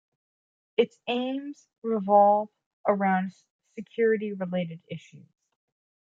Its 0.77 0.97
aims 1.05 1.67
revolve 1.83 2.49
around 2.87 3.31
security-related 3.77 4.81
issues. 4.89 5.29